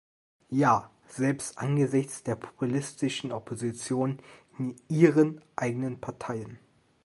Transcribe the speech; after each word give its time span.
Ja, 0.49 0.89
selbst 1.07 1.59
angesichts 1.59 2.23
der 2.23 2.35
populistischen 2.35 3.31
Opposition 3.31 4.17
in 4.57 4.75
Ihren 4.87 5.41
eigenen 5.55 6.01
Parteien. 6.01 6.57